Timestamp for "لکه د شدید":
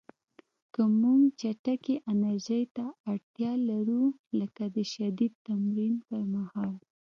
4.39-5.33